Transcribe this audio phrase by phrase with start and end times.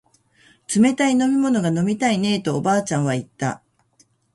[0.75, 3.61] 冷たい飲み物が飲みたいねえとおばあちゃんは言った